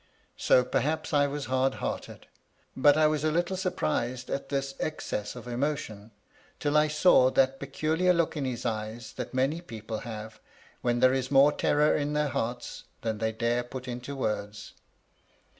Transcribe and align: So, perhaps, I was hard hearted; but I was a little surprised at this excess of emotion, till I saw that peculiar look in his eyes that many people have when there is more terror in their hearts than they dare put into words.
So, 0.35 0.65
perhaps, 0.65 1.13
I 1.13 1.27
was 1.27 1.45
hard 1.45 1.75
hearted; 1.75 2.25
but 2.75 2.97
I 2.97 3.05
was 3.05 3.23
a 3.23 3.29
little 3.29 3.55
surprised 3.55 4.31
at 4.31 4.49
this 4.49 4.73
excess 4.79 5.35
of 5.35 5.47
emotion, 5.47 6.09
till 6.59 6.75
I 6.75 6.87
saw 6.87 7.29
that 7.29 7.59
peculiar 7.59 8.11
look 8.11 8.35
in 8.35 8.43
his 8.45 8.65
eyes 8.65 9.13
that 9.17 9.35
many 9.35 9.61
people 9.61 9.99
have 9.99 10.39
when 10.81 11.01
there 11.01 11.13
is 11.13 11.29
more 11.29 11.51
terror 11.51 11.95
in 11.95 12.13
their 12.13 12.29
hearts 12.29 12.85
than 13.01 13.19
they 13.19 13.31
dare 13.31 13.63
put 13.63 13.87
into 13.87 14.15
words. 14.15 14.73